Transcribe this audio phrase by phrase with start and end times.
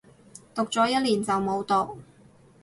[0.55, 1.99] 讀咗一年就冇讀